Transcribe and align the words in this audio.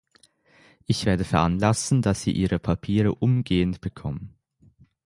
Ich 0.87 1.05
werde 1.05 1.23
veranlassen, 1.23 2.01
dass 2.01 2.23
Sie 2.23 2.31
Ihre 2.31 2.57
Papiere 2.57 3.13
umgehend 3.13 3.81
bekommen. 3.81 4.33